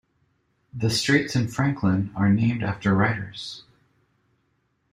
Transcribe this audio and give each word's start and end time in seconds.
The 0.73 0.89
streets 0.89 1.35
in 1.35 1.47
Franklin 1.47 2.11
are 2.15 2.27
named 2.27 2.63
after 2.63 2.91
writers. 2.95 3.65